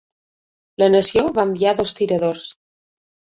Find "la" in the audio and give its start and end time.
0.83-0.87